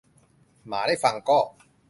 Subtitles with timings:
[0.67, 1.39] หมาได้ฟังก็